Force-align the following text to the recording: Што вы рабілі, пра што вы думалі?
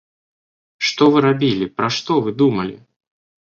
Што 0.89 1.03
вы 1.17 1.23
рабілі, 1.27 1.69
пра 1.77 1.93
што 1.99 2.19
вы 2.25 2.37
думалі? 2.43 2.75